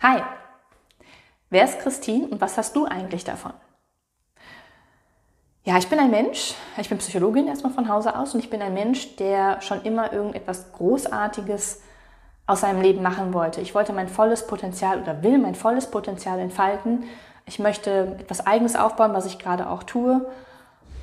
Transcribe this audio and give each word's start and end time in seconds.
Hi, 0.00 0.22
wer 1.50 1.64
ist 1.64 1.80
Christine 1.80 2.28
und 2.28 2.40
was 2.40 2.56
hast 2.56 2.76
du 2.76 2.86
eigentlich 2.86 3.24
davon? 3.24 3.52
Ja, 5.64 5.76
ich 5.76 5.88
bin 5.88 5.98
ein 5.98 6.12
Mensch, 6.12 6.54
ich 6.76 6.88
bin 6.88 6.98
Psychologin 6.98 7.48
erstmal 7.48 7.72
von 7.72 7.88
Hause 7.88 8.16
aus 8.16 8.32
und 8.32 8.38
ich 8.38 8.48
bin 8.48 8.62
ein 8.62 8.74
Mensch, 8.74 9.16
der 9.16 9.60
schon 9.60 9.82
immer 9.82 10.12
irgendetwas 10.12 10.72
Großartiges 10.72 11.82
aus 12.46 12.60
seinem 12.60 12.80
Leben 12.80 13.02
machen 13.02 13.34
wollte. 13.34 13.60
Ich 13.60 13.74
wollte 13.74 13.92
mein 13.92 14.06
volles 14.06 14.46
Potenzial 14.46 15.02
oder 15.02 15.24
will 15.24 15.38
mein 15.38 15.56
volles 15.56 15.90
Potenzial 15.90 16.38
entfalten. 16.38 17.02
Ich 17.44 17.58
möchte 17.58 18.16
etwas 18.20 18.46
Eigenes 18.46 18.76
aufbauen, 18.76 19.14
was 19.14 19.26
ich 19.26 19.40
gerade 19.40 19.68
auch 19.68 19.82
tue. 19.82 20.24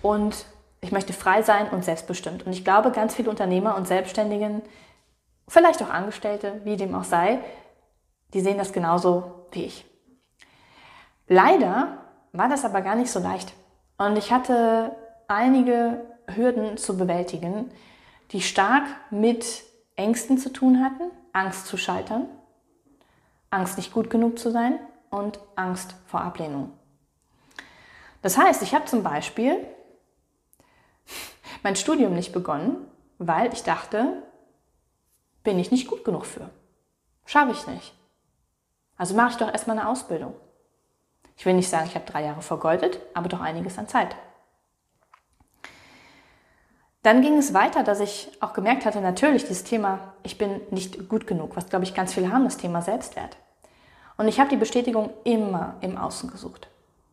Und 0.04 0.46
ich 0.80 0.94
möchte 0.94 1.12
frei 1.12 1.42
sein 1.42 1.68
und 1.70 1.84
selbstbestimmt. 1.84 2.46
Und 2.46 2.54
ich 2.54 2.64
glaube, 2.64 2.92
ganz 2.92 3.14
viele 3.14 3.30
Unternehmer 3.30 3.76
und 3.76 3.90
Selbstständigen, 3.90 4.62
vielleicht 5.50 5.84
auch 5.84 5.90
Angestellte, 5.90 6.62
wie 6.64 6.78
dem 6.78 6.96
auch 6.96 7.04
sei, 7.04 7.40
die 8.36 8.42
sehen 8.42 8.58
das 8.58 8.74
genauso 8.74 9.48
wie 9.54 9.64
ich. 9.64 9.86
Leider 11.28 12.00
war 12.34 12.50
das 12.50 12.66
aber 12.66 12.82
gar 12.82 12.96
nicht 12.96 13.10
so 13.10 13.20
leicht. 13.20 13.54
Und 13.98 14.18
ich 14.18 14.32
hatte 14.32 14.94
einige 15.30 16.06
Hürden 16.28 16.76
zu 16.78 16.98
bewältigen, 16.98 17.72
die 18.32 18.42
stark 18.42 18.84
mit 19.10 19.64
Ängsten 19.96 20.38
zu 20.38 20.52
tun 20.52 20.84
hatten, 20.84 21.12
Angst 21.32 21.68
zu 21.68 21.78
scheitern, 21.78 22.28
Angst 23.52 23.78
nicht 23.78 23.94
gut 23.94 24.10
genug 24.10 24.38
zu 24.38 24.52
sein 24.52 24.80
und 25.10 25.40
Angst 25.56 25.96
vor 26.06 26.20
Ablehnung. 26.20 26.74
Das 28.22 28.38
heißt, 28.38 28.62
ich 28.64 28.76
habe 28.76 28.84
zum 28.84 29.02
Beispiel 29.02 29.66
mein 31.64 31.78
Studium 31.78 32.14
nicht 32.14 32.34
begonnen, 32.34 32.86
weil 33.18 33.54
ich 33.54 33.64
dachte, 33.64 34.24
bin 35.42 35.58
ich 35.58 35.72
nicht 35.72 35.88
gut 35.88 36.04
genug 36.04 36.26
für. 36.26 36.50
Schaffe 37.26 37.54
ich 37.54 37.66
nicht. 37.68 37.94
Also 38.98 39.16
mache 39.16 39.32
ich 39.32 39.38
doch 39.38 39.52
erstmal 39.52 39.78
eine 39.78 39.88
Ausbildung. 39.90 40.34
Ich 41.38 41.46
will 41.46 41.54
nicht 41.54 41.70
sagen, 41.70 41.86
ich 41.88 41.96
habe 41.96 42.06
drei 42.06 42.24
Jahre 42.24 42.42
vergeudet, 42.42 43.00
aber 43.14 43.28
doch 43.28 43.42
einiges 43.42 43.78
an 43.78 43.88
Zeit. 43.88 44.16
Dann 47.04 47.22
ging 47.22 47.38
es 47.38 47.54
weiter, 47.54 47.84
dass 47.84 48.00
ich 48.00 48.32
auch 48.40 48.54
gemerkt 48.54 48.86
hatte, 48.86 49.00
natürlich 49.00 49.44
dieses 49.44 49.64
Thema, 49.64 50.14
ich 50.24 50.38
bin 50.38 50.62
nicht 50.72 51.08
gut 51.08 51.28
genug, 51.28 51.56
was 51.56 51.70
glaube 51.70 51.86
ich 51.86 51.94
ganz 51.94 52.14
viele 52.14 52.32
haben, 52.32 52.46
das 52.46 52.58
Thema 52.58 52.82
Selbstwert. 52.82 53.38
Und 54.18 54.28
ich 54.28 54.40
habe 54.40 54.50
die 54.50 54.56
Bestätigung 54.56 55.12
immer 55.24 55.76
im 55.82 55.98
Außen 55.98 56.32
gesucht. 56.32 56.68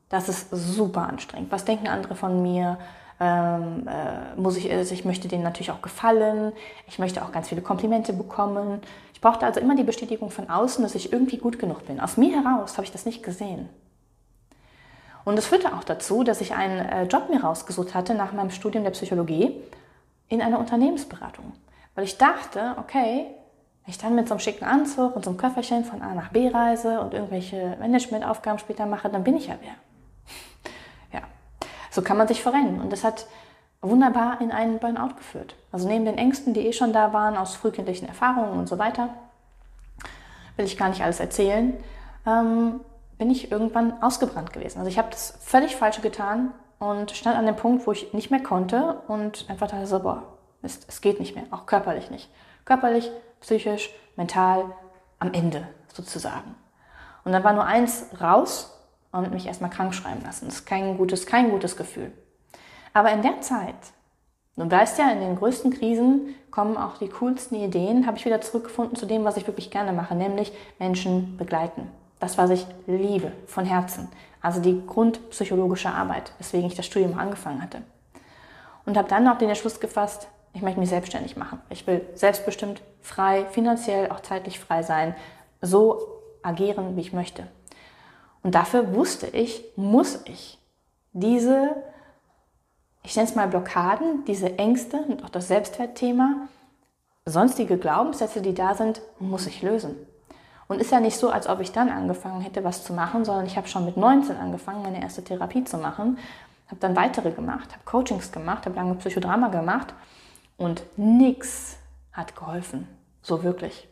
Das 0.09 0.29
ist 0.29 0.49
super 0.51 1.09
anstrengend. 1.09 1.51
Was 1.51 1.65
denken 1.65 1.89
andere 1.89 2.15
von 2.15 2.43
mir? 2.43 2.79
Ähm, 3.23 3.87
äh, 3.87 4.41
muss 4.41 4.57
ich, 4.57 4.69
also 4.73 4.93
ich 4.93 5.05
möchte 5.05 5.29
denen 5.29 5.45
natürlich 5.45 5.71
auch 5.71 5.81
gefallen. 5.81 6.53
Ich 6.89 6.99
möchte 6.99 7.23
auch 7.23 7.31
ganz 7.31 7.49
viele 7.49 7.63
Komplimente 7.63 8.13
bekommen. 8.13 8.81
Ich 9.15 9.21
brauchte 9.21 9.47
also 9.47 9.61
immer 9.61 9.77
die 9.77 9.85
Bestätigung 9.85 10.31
von 10.31 10.51
außen, 10.51 10.83
dass 10.83 10.97
ich 10.97 11.13
irgendwie 11.13 11.37
gut 11.37 11.61
genug 11.61 11.87
bin. 11.87 12.01
Aus 12.01 12.17
mir 12.17 12.43
heraus 12.43 12.73
habe 12.79 12.85
ich 12.85 12.91
das 12.91 13.07
nicht 13.07 13.23
gesehen. 13.23 13.69
Und 15.25 15.37
das 15.37 15.47
führte 15.47 15.73
auch 15.73 15.85
dazu, 15.85 16.25
dass 16.25 16.41
ich 16.41 16.53
einen 16.53 16.81
äh, 16.81 17.05
Job 17.05 17.29
mir 17.31 17.45
rausgesucht 17.45 17.95
hatte 17.95 18.15
nach 18.15 18.33
meinem 18.33 18.51
Studium 18.51 18.83
der 18.83 18.91
Psychologie 18.91 19.55
in 20.29 20.43
einer 20.43 20.59
Unternehmensberatung. 20.59 21.53
Weil 21.95 22.05
ich 22.05 22.19
dachte, 22.19 22.75
okay, 22.79 23.27
wenn 23.85 23.91
ich 23.91 23.99
dann 23.99 24.17
mit 24.17 24.27
so 24.27 24.35
einem 24.35 24.41
schicken 24.41 24.65
Anzug 24.65 25.15
und 25.15 25.25
so 25.25 25.31
einem 25.31 25.39
Köfferchen 25.39 25.85
von 25.85 26.03
A 26.03 26.13
nach 26.15 26.31
B 26.31 26.49
reise 26.49 27.01
und 27.01 27.15
irgendwelche 27.15 27.77
Managementaufgaben 27.79 28.59
später 28.59 28.87
mache, 28.87 29.09
dann 29.09 29.23
bin 29.23 29.37
ich 29.37 29.47
ja 29.47 29.55
wer. 29.61 29.75
So 31.93 32.01
kann 32.01 32.17
man 32.17 32.27
sich 32.27 32.43
verrennen. 32.43 32.81
Und 32.81 32.91
das 32.91 33.05
hat 33.05 33.27
wunderbar 33.83 34.41
in 34.41 34.51
einen 34.51 34.79
Burnout 34.79 35.15
geführt. 35.17 35.55
Also 35.71 35.87
neben 35.87 36.07
den 36.07 36.17
Ängsten, 36.17 36.55
die 36.55 36.67
eh 36.67 36.73
schon 36.73 36.95
da 36.95 37.13
waren 37.13 37.37
aus 37.37 37.55
frühkindlichen 37.55 38.09
Erfahrungen 38.09 38.59
und 38.59 38.67
so 38.69 38.79
weiter, 38.79 39.11
will 40.57 40.65
ich 40.65 40.79
gar 40.79 40.89
nicht 40.89 41.03
alles 41.03 41.21
erzählen, 41.21 41.75
ähm, 42.27 42.81
bin 43.19 43.31
ich 43.31 43.53
irgendwann 43.53 44.03
ausgebrannt 44.03 44.55
gewesen. 44.55 44.79
Also 44.79 44.89
ich 44.89 44.99
habe 44.99 45.11
das 45.11 45.39
völlig 45.43 45.77
Falsche 45.77 46.01
getan 46.01 46.53
und 46.79 47.11
stand 47.11 47.37
an 47.37 47.45
dem 47.45 47.57
Punkt, 47.57 47.87
wo 47.87 47.93
ich 47.93 48.15
nicht 48.15 48.31
mehr 48.31 48.43
konnte 48.43 49.03
und 49.07 49.45
einfach 49.51 49.69
dachte 49.69 49.87
so, 49.87 50.01
boah, 50.01 50.23
Mist, 50.63 50.87
es 50.89 51.03
geht 51.03 51.21
nicht 51.21 51.35
mehr, 51.35 51.45
auch 51.51 51.67
körperlich 51.67 52.11
nicht. 52.11 52.31
Körperlich, 52.65 53.11
psychisch, 53.41 53.91
mental, 54.17 54.65
am 55.19 55.35
Ende 55.35 55.69
sozusagen. 55.93 56.55
Und 57.25 57.33
dann 57.33 57.45
war 57.45 57.53
nur 57.53 57.65
eins 57.65 58.07
raus 58.21 58.82
und 59.13 59.33
mich 59.33 59.47
erstmal 59.47 59.71
krank 59.71 59.95
schreiben 59.95 60.23
lassen. 60.25 60.47
Das 60.47 60.57
ist 60.57 60.67
kein 60.67 60.97
gutes, 60.97 61.27
kein 61.27 61.51
gutes 61.51 61.77
Gefühl. 61.77 62.13
Aber 62.95 63.13
in 63.13 63.23
der 63.23 63.41
Zeit, 63.41 63.75
du 64.57 64.71
weißt 64.71 64.99
ja, 64.99 65.11
in 65.11 65.21
den 65.21 65.37
größten 65.37 65.73
Krisen 65.73 66.35
kommen 66.51 66.77
auch 66.77 66.99
die 66.99 67.09
coolsten 67.09 67.57
Ideen, 67.57 68.07
habe 68.07 68.17
ich 68.17 68.25
wieder 68.25 68.41
zurückgefunden 68.41 68.97
zu 68.97 69.07
dem, 69.07 69.25
was 69.25 69.37
ich 69.37 69.47
wirklich 69.47 69.71
gerne 69.71 69.93
mache, 69.93 70.15
nämlich 70.15 70.53
Menschen 70.79 71.37
begleiten. 71.37 71.91
Das, 72.21 72.39
was 72.39 72.51
ich 72.51 72.67
liebe, 72.87 73.33
von 73.47 73.65
Herzen. 73.65 74.09
Also 74.41 74.61
die 74.61 74.83
grundpsychologische 74.87 75.91
Arbeit, 75.91 76.33
weswegen 76.39 76.67
ich 76.67 76.75
das 76.75 76.87
Studium 76.87 77.19
angefangen 77.19 77.63
hatte. 77.63 77.83
Und 78.85 78.97
habe 78.97 79.09
dann 79.09 79.29
auch 79.29 79.39
den 79.39 79.49
Entschluss 79.49 79.81
gefasst, 79.81 80.29
ich 80.55 80.63
möchte 80.63 80.81
mich 80.81 80.91
selbstständig 80.91 81.37
machen. 81.37 81.61
Ich 81.71 81.87
will 81.87 82.07
selbstbestimmt, 82.15 82.83
frei, 83.01 83.47
finanziell, 83.51 84.11
auch 84.11 84.21
zeitlich 84.21 84.61
frei 84.61 84.83
sein, 84.83 85.15
so 85.61 85.99
agieren, 86.43 86.97
wie 86.97 87.01
ich 87.01 87.13
möchte. 87.13 87.47
Und 88.43 88.55
dafür 88.55 88.95
wusste 88.95 89.27
ich, 89.29 89.65
muss 89.77 90.21
ich 90.25 90.59
diese, 91.13 91.77
ich 93.03 93.15
nenne 93.15 93.29
es 93.29 93.35
mal 93.35 93.49
Blockaden, 93.49 94.25
diese 94.25 94.59
Ängste 94.59 94.99
und 94.99 95.25
auch 95.25 95.31
das 95.31 95.49
Selbstwertthema, 95.49 96.49
sonstige 97.25 97.79
Glaubenssätze, 97.79 98.41
die 98.41 98.55
da 98.55 98.75
sind, 98.75 99.01
muss 99.19 99.47
ich 99.47 99.63
lösen. 99.63 99.95
Und 100.69 100.81
ist 100.81 100.91
ja 100.91 101.01
nicht 101.01 101.17
so, 101.17 101.31
als 101.31 101.49
ob 101.49 101.61
ich 101.61 101.73
dann 101.73 101.91
angefangen 101.91 102.41
hätte, 102.41 102.65
was 102.65 102.85
zu 102.85 102.93
machen, 102.95 103.25
sondern 103.25 103.47
ich 103.47 103.57
habe 103.57 103.69
schon 103.69 103.85
mit 103.85 103.97
19 103.97 104.37
angefangen, 104.37 104.83
meine 104.83 105.03
erste 105.03 105.23
Therapie 105.23 105.65
zu 105.65 105.77
machen, 105.77 106.19
habe 106.69 106.81
dann 106.81 106.97
weitere 106.97 107.31
gemacht, 107.31 107.71
habe 107.73 107.85
Coachings 107.85 108.33
gemacht, 108.33 108.65
habe 108.65 108.77
lange 108.77 108.95
Psychodrama 108.95 109.49
gemacht 109.49 109.93
und 110.57 110.83
nichts 110.97 111.77
hat 112.13 112.35
geholfen, 112.35 112.89
so 113.21 113.43
wirklich. 113.43 113.89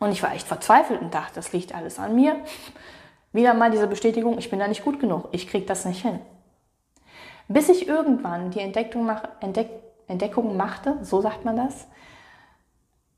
Und 0.00 0.10
ich 0.10 0.22
war 0.22 0.32
echt 0.32 0.46
verzweifelt 0.46 1.00
und 1.00 1.14
dachte, 1.14 1.34
das 1.36 1.52
liegt 1.52 1.74
alles 1.74 1.98
an 1.98 2.14
mir. 2.14 2.36
Wieder 3.32 3.54
mal 3.54 3.70
diese 3.70 3.86
Bestätigung, 3.86 4.38
ich 4.38 4.50
bin 4.50 4.58
da 4.58 4.68
nicht 4.68 4.84
gut 4.84 5.00
genug, 5.00 5.28
ich 5.32 5.48
kriege 5.48 5.66
das 5.66 5.84
nicht 5.84 6.02
hin. 6.02 6.18
Bis 7.48 7.68
ich 7.68 7.88
irgendwann 7.88 8.50
die 8.50 8.60
Entdeckung, 8.60 9.06
mach, 9.06 9.22
Entdeck, 9.40 9.70
Entdeckung 10.06 10.56
machte, 10.56 10.98
so 11.02 11.20
sagt 11.20 11.44
man 11.44 11.56
das, 11.56 11.86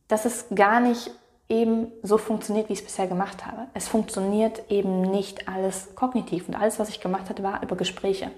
dass 0.09 0.25
es 0.25 0.47
gar 0.54 0.81
nicht 0.81 1.10
eben 1.48 1.93
so 2.03 2.16
funktioniert, 2.16 2.69
wie 2.69 2.75
ich 2.75 2.81
es 2.81 2.84
bisher 2.84 3.09
gemacht 3.09 3.44
habe. 3.44 3.66
Es 3.75 3.88
funktioniert 3.88 4.71
eben 4.71 5.03
nicht 5.03 5.48
alles 5.48 5.94
kognitiv 5.97 6.48
und 6.48 6.54
alles, 6.54 6.78
was 6.78 6.88
ich 6.88 7.00
gemacht 7.00 7.28
hatte, 7.28 7.42
war 7.42 7.62
über 7.62 7.77
Gespräche. 7.77 8.31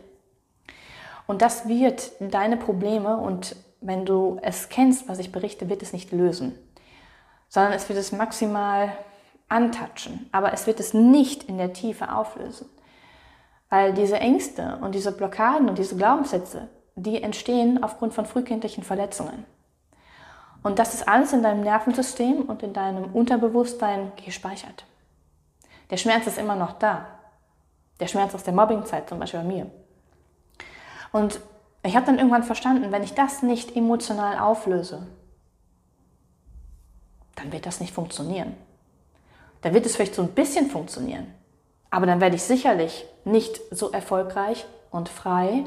Und 1.27 1.43
das 1.43 1.69
wird 1.69 2.13
deine 2.21 2.57
Probleme 2.57 3.19
und 3.19 3.57
wenn 3.81 4.07
du 4.07 4.39
es 4.43 4.69
kennst, 4.69 5.09
was 5.09 5.19
ich 5.19 5.33
berichte, 5.33 5.69
wird 5.69 5.83
es 5.83 5.93
nicht 5.93 6.13
lösen, 6.13 6.59
sondern 7.49 7.73
es 7.73 7.89
wird 7.89 7.99
es 7.99 8.13
maximal 8.13 8.93
antatschen, 9.53 10.29
aber 10.33 10.53
es 10.53 10.67
wird 10.67 10.81
es 10.81 10.95
nicht 10.95 11.45
in 11.45 11.59
der 11.59 11.73
Tiefe 11.73 12.13
auflösen. 12.13 12.69
Weil 13.69 13.93
diese 13.93 14.19
Ängste 14.19 14.79
und 14.83 14.95
diese 14.95 15.13
Blockaden 15.13 15.69
und 15.69 15.79
diese 15.79 15.97
Glaubenssätze, 15.97 16.69
die 16.95 17.23
entstehen 17.23 17.83
aufgrund 17.83 18.15
von 18.15 18.27
frühkindlichen 18.27 18.83
Verletzungen. 18.83 19.45
Und 20.63 20.79
das 20.79 20.95
ist 20.95 21.09
alles 21.09 21.33
in 21.33 21.43
deinem 21.43 21.63
Nervensystem 21.63 22.43
und 22.43 22.63
in 22.63 22.73
deinem 22.73 23.13
Unterbewusstsein 23.13 24.13
gespeichert. 24.25 24.85
Der 25.91 25.97
Schmerz 25.97 26.27
ist 26.27 26.39
immer 26.39 26.57
noch 26.57 26.73
da. 26.75 27.07
Der 28.01 28.09
Schmerz 28.09 28.35
aus 28.35 28.45
der 28.45 28.55
Mobbingzeit 28.55 29.09
zum 29.09 29.19
Beispiel 29.19 29.41
bei 29.41 29.47
mir. 29.47 29.71
Und 31.13 31.41
ich 31.83 31.97
habe 31.97 32.07
dann 32.07 32.19
irgendwann 32.19 32.45
verstanden, 32.45 32.93
wenn 32.93 33.03
ich 33.03 33.15
das 33.15 33.43
nicht 33.43 33.77
emotional 33.77 34.39
auflöse, 34.39 35.07
dann 37.35 37.53
wird 37.53 37.67
das 37.67 37.81
nicht 37.81 37.93
funktionieren. 37.93 38.55
Dann 39.63 39.75
wird 39.75 39.87
es 39.87 39.97
vielleicht 39.97 40.15
so 40.15 40.23
ein 40.23 40.29
bisschen 40.29 40.69
funktionieren, 40.69 41.27
aber 41.91 42.07
dann 42.07 42.21
werde 42.21 42.37
ich 42.37 42.43
sicherlich 42.43 43.07
nicht 43.25 43.61
so 43.71 43.91
erfolgreich 43.91 44.67
und 44.91 45.09
frei 45.09 45.65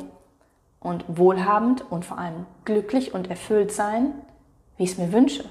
und 0.79 1.05
wohlhabend 1.07 1.89
und 1.89 2.05
vor 2.05 2.17
allem 2.17 2.45
glücklich 2.65 3.13
und 3.13 3.29
erfüllt 3.29 3.71
sein, 3.71 4.13
wie 4.77 4.83
ich 4.83 4.91
es 4.91 4.97
mir 4.97 5.11
wünsche 5.11 5.45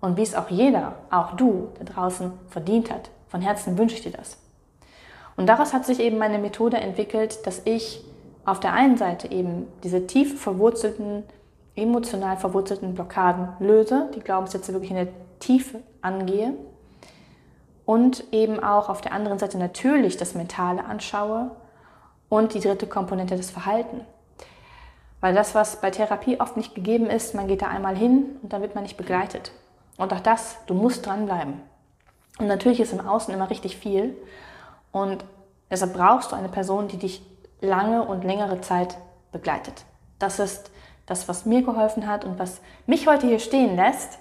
und 0.00 0.16
wie 0.16 0.22
es 0.22 0.34
auch 0.34 0.50
jeder, 0.50 0.94
auch 1.10 1.36
du 1.36 1.68
da 1.78 1.84
draußen 1.84 2.32
verdient 2.48 2.90
hat. 2.90 3.10
Von 3.28 3.40
Herzen 3.40 3.78
wünsche 3.78 3.96
ich 3.96 4.02
dir 4.02 4.12
das. 4.12 4.38
Und 5.36 5.46
daraus 5.46 5.72
hat 5.72 5.84
sich 5.84 6.00
eben 6.00 6.18
meine 6.18 6.38
Methode 6.38 6.76
entwickelt, 6.76 7.46
dass 7.46 7.62
ich 7.64 8.04
auf 8.44 8.60
der 8.60 8.72
einen 8.72 8.96
Seite 8.96 9.30
eben 9.30 9.66
diese 9.82 10.06
tief 10.06 10.40
verwurzelten, 10.40 11.24
emotional 11.74 12.36
verwurzelten 12.36 12.94
Blockaden 12.94 13.48
löse, 13.58 14.10
die 14.14 14.20
Glaubenssätze 14.20 14.72
wirklich 14.72 14.90
in 14.92 14.96
der 14.96 15.08
Tiefe 15.40 15.80
angehe 16.00 16.54
und 17.86 18.24
eben 18.32 18.62
auch 18.62 18.88
auf 18.88 19.00
der 19.00 19.12
anderen 19.12 19.38
Seite 19.38 19.56
natürlich 19.56 20.16
das 20.16 20.34
Mentale 20.34 20.84
anschaue 20.84 21.52
und 22.28 22.52
die 22.52 22.60
dritte 22.60 22.86
Komponente 22.86 23.36
das 23.36 23.50
Verhalten. 23.50 24.02
Weil 25.20 25.34
das, 25.34 25.54
was 25.54 25.80
bei 25.80 25.90
Therapie 25.90 26.40
oft 26.40 26.56
nicht 26.56 26.74
gegeben 26.74 27.08
ist, 27.08 27.34
man 27.34 27.48
geht 27.48 27.62
da 27.62 27.68
einmal 27.68 27.96
hin 27.96 28.36
und 28.42 28.52
dann 28.52 28.60
wird 28.60 28.74
man 28.74 28.82
nicht 28.82 28.96
begleitet. 28.96 29.52
Und 29.96 30.12
auch 30.12 30.20
das, 30.20 30.58
du 30.66 30.74
musst 30.74 31.06
dranbleiben. 31.06 31.62
Und 32.38 32.48
natürlich 32.48 32.80
ist 32.80 32.92
im 32.92 33.06
Außen 33.06 33.32
immer 33.32 33.48
richtig 33.48 33.78
viel. 33.78 34.14
Und 34.92 35.24
deshalb 35.70 35.94
brauchst 35.94 36.32
du 36.32 36.36
eine 36.36 36.50
Person, 36.50 36.88
die 36.88 36.98
dich 36.98 37.22
lange 37.60 38.02
und 38.02 38.24
längere 38.24 38.60
Zeit 38.60 38.98
begleitet. 39.32 39.84
Das 40.18 40.38
ist 40.38 40.70
das, 41.06 41.28
was 41.28 41.46
mir 41.46 41.62
geholfen 41.62 42.06
hat 42.06 42.24
und 42.24 42.38
was 42.38 42.60
mich 42.86 43.06
heute 43.06 43.26
hier 43.26 43.38
stehen 43.38 43.76
lässt 43.76 44.18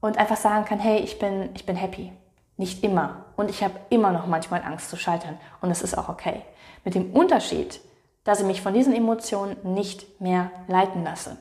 und 0.00 0.16
einfach 0.16 0.36
sagen 0.36 0.64
kann, 0.64 0.78
hey, 0.78 1.00
ich 1.00 1.18
bin, 1.18 1.50
ich 1.54 1.66
bin 1.66 1.76
happy. 1.76 2.12
Nicht 2.56 2.84
immer. 2.84 3.24
Und 3.36 3.50
ich 3.50 3.62
habe 3.62 3.74
immer 3.90 4.12
noch 4.12 4.26
manchmal 4.26 4.62
Angst 4.62 4.90
zu 4.90 4.96
scheitern. 4.96 5.38
Und 5.60 5.70
es 5.70 5.82
ist 5.82 5.96
auch 5.98 6.08
okay. 6.08 6.42
Mit 6.84 6.94
dem 6.94 7.12
Unterschied, 7.12 7.80
dass 8.22 8.40
ich 8.40 8.46
mich 8.46 8.62
von 8.62 8.74
diesen 8.74 8.94
Emotionen 8.94 9.56
nicht 9.74 10.20
mehr 10.20 10.50
leiten 10.68 11.04
lasse. 11.04 11.36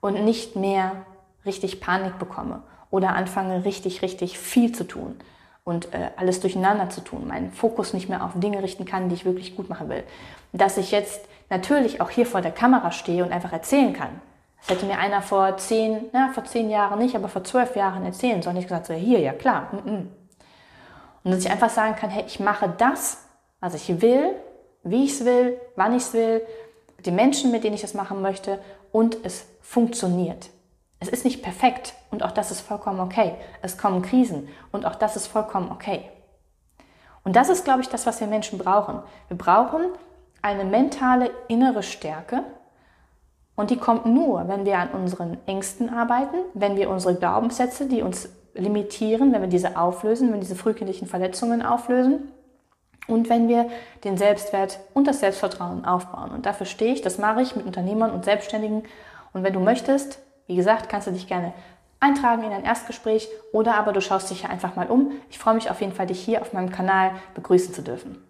Und 0.00 0.24
nicht 0.24 0.56
mehr 0.56 1.04
richtig 1.44 1.80
Panik 1.80 2.18
bekomme. 2.18 2.62
Oder 2.90 3.14
anfange 3.14 3.64
richtig, 3.64 4.02
richtig 4.02 4.38
viel 4.38 4.72
zu 4.72 4.84
tun. 4.84 5.16
Und 5.64 5.94
äh, 5.94 6.10
alles 6.16 6.40
durcheinander 6.40 6.90
zu 6.90 7.00
tun. 7.00 7.28
Meinen 7.28 7.52
Fokus 7.52 7.92
nicht 7.92 8.08
mehr 8.08 8.24
auf 8.24 8.32
Dinge 8.34 8.62
richten 8.62 8.84
kann, 8.84 9.08
die 9.08 9.14
ich 9.14 9.24
wirklich 9.24 9.56
gut 9.56 9.68
machen 9.68 9.88
will. 9.88 10.04
Dass 10.52 10.76
ich 10.76 10.90
jetzt 10.90 11.24
natürlich 11.48 12.00
auch 12.00 12.10
hier 12.10 12.26
vor 12.26 12.40
der 12.40 12.52
Kamera 12.52 12.92
stehe 12.92 13.24
und 13.24 13.32
einfach 13.32 13.52
erzählen 13.52 13.92
kann. 13.92 14.20
Das 14.60 14.76
hätte 14.76 14.86
mir 14.86 14.98
einer 14.98 15.22
vor 15.22 15.56
zehn, 15.56 16.10
na, 16.12 16.30
vor 16.32 16.44
zehn 16.44 16.70
Jahren 16.70 16.98
nicht, 16.98 17.16
aber 17.16 17.28
vor 17.28 17.44
zwölf 17.44 17.76
Jahren 17.76 18.04
erzählen 18.04 18.42
sollen. 18.42 18.56
Ich 18.56 18.66
gesagt 18.66 18.86
so, 18.86 18.94
hier, 18.94 19.20
ja 19.20 19.32
klar. 19.32 19.68
Mm 19.72 19.88
-mm. 19.88 20.06
Und 21.22 21.30
dass 21.32 21.44
ich 21.44 21.50
einfach 21.50 21.70
sagen 21.70 21.96
kann, 21.96 22.10
hey, 22.10 22.24
ich 22.26 22.40
mache 22.40 22.72
das, 22.78 23.24
was 23.60 23.74
ich 23.74 24.00
will, 24.00 24.34
wie 24.82 25.04
ich 25.04 25.12
es 25.12 25.24
will, 25.24 25.60
wann 25.76 25.94
ich 25.94 26.02
es 26.02 26.12
will, 26.12 26.42
die 27.04 27.10
Menschen, 27.10 27.50
mit 27.50 27.64
denen 27.64 27.74
ich 27.74 27.84
es 27.84 27.94
machen 27.94 28.22
möchte 28.22 28.58
und 28.92 29.18
es 29.24 29.46
funktioniert. 29.60 30.50
Es 30.98 31.08
ist 31.08 31.24
nicht 31.24 31.42
perfekt 31.42 31.94
und 32.10 32.22
auch 32.22 32.32
das 32.32 32.50
ist 32.50 32.60
vollkommen 32.60 33.00
okay. 33.00 33.34
Es 33.62 33.78
kommen 33.78 34.02
Krisen 34.02 34.48
und 34.72 34.84
auch 34.84 34.94
das 34.94 35.16
ist 35.16 35.26
vollkommen 35.26 35.70
okay. 35.70 36.10
Und 37.24 37.36
das 37.36 37.48
ist, 37.48 37.64
glaube 37.64 37.80
ich, 37.80 37.88
das, 37.88 38.06
was 38.06 38.20
wir 38.20 38.26
Menschen 38.26 38.58
brauchen. 38.58 39.02
Wir 39.28 39.36
brauchen 39.36 39.82
eine 40.42 40.64
mentale 40.64 41.30
innere 41.48 41.82
Stärke, 41.82 42.44
und 43.56 43.70
die 43.70 43.76
kommt 43.76 44.06
nur, 44.06 44.48
wenn 44.48 44.64
wir 44.64 44.78
an 44.78 44.90
unseren 44.90 45.38
Ängsten 45.46 45.90
arbeiten, 45.90 46.36
wenn 46.54 46.76
wir 46.76 46.88
unsere 46.88 47.14
Glaubenssätze, 47.14 47.86
die 47.86 48.02
uns 48.02 48.28
limitieren, 48.54 49.32
wenn 49.32 49.42
wir 49.42 49.48
diese 49.48 49.76
auflösen, 49.76 50.32
wenn 50.32 50.40
diese 50.40 50.56
frühkindlichen 50.56 51.06
Verletzungen 51.06 51.62
auflösen 51.62 52.32
und 53.06 53.28
wenn 53.28 53.48
wir 53.48 53.68
den 54.04 54.16
Selbstwert 54.16 54.80
und 54.94 55.06
das 55.06 55.20
Selbstvertrauen 55.20 55.84
aufbauen. 55.84 56.30
Und 56.30 56.46
dafür 56.46 56.66
stehe 56.66 56.92
ich, 56.92 57.02
das 57.02 57.18
mache 57.18 57.42
ich 57.42 57.56
mit 57.56 57.66
Unternehmern 57.66 58.10
und 58.10 58.24
Selbstständigen. 58.24 58.84
Und 59.32 59.42
wenn 59.42 59.52
du 59.52 59.60
möchtest, 59.60 60.20
wie 60.46 60.56
gesagt, 60.56 60.88
kannst 60.88 61.06
du 61.06 61.12
dich 61.12 61.28
gerne 61.28 61.52
eintragen 62.00 62.42
in 62.44 62.52
ein 62.52 62.64
Erstgespräch 62.64 63.28
oder 63.52 63.76
aber 63.76 63.92
du 63.92 64.00
schaust 64.00 64.30
dich 64.30 64.40
hier 64.40 64.50
einfach 64.50 64.74
mal 64.74 64.86
um. 64.86 65.12
Ich 65.28 65.38
freue 65.38 65.54
mich 65.54 65.70
auf 65.70 65.80
jeden 65.80 65.92
Fall, 65.92 66.06
dich 66.06 66.20
hier 66.20 66.40
auf 66.40 66.52
meinem 66.52 66.70
Kanal 66.70 67.12
begrüßen 67.34 67.74
zu 67.74 67.82
dürfen. 67.82 68.29